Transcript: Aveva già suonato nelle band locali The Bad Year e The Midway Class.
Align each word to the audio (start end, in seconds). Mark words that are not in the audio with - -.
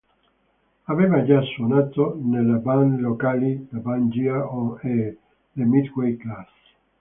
Aveva 0.87 1.23
già 1.23 1.39
suonato 1.43 2.17
nelle 2.23 2.57
band 2.57 2.97
locali 3.01 3.67
The 3.69 3.77
Bad 3.77 4.11
Year 4.15 4.79
e 4.81 5.17
The 5.51 5.63
Midway 5.63 6.17
Class. 6.17 6.49